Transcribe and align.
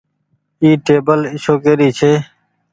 اي 0.61 0.69
ٽيبل 0.85 1.19
اشوڪي 1.33 1.73
ري 1.79 1.89
ڇي۔ 1.99 2.11